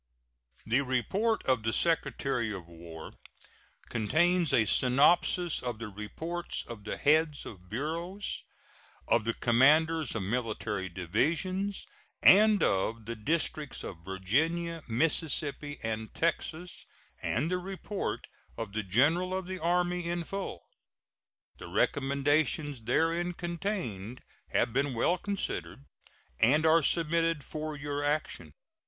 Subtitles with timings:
[0.65, 3.13] The report of the Secretary of War
[3.89, 8.41] contains a synopsis of the reports of the heads of bureaus,
[9.07, 11.85] of the commanders of military divisions,
[12.23, 16.87] and of the districts of Virginia, Mississippi, and Texas,
[17.21, 18.25] and the report
[18.57, 20.63] of the General of the Army in full.
[21.59, 25.85] The recommendations therein contained have been well considered,
[26.39, 28.55] and are submitted for your action.